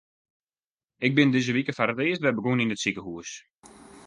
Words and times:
Ik 1.07 1.13
bin 1.17 1.29
dizze 1.33 1.53
wike 1.55 1.73
foar 1.75 1.91
it 1.93 2.01
earst 2.03 2.23
wer 2.23 2.35
begûn 2.37 2.63
yn 2.63 2.73
it 2.75 2.81
sikehús. 2.83 3.31